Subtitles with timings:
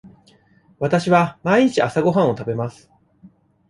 [0.79, 2.89] わたしは毎日朝ごはんを食べます。